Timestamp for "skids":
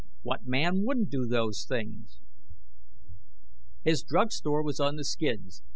5.05-5.61